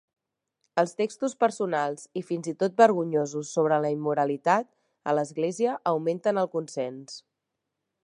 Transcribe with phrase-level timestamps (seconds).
[0.83, 4.73] Els textos personals i fins i tot vergonyosos sobre la immoralitat
[5.13, 7.25] a l'església augmenten el consens.